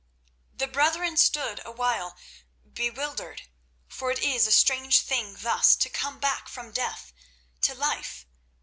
[0.55, 2.17] The brethren stood awhile
[2.73, 3.43] bewildered,
[3.87, 7.13] for it is a strange thing thus to come back from death
[7.61, 8.25] to life.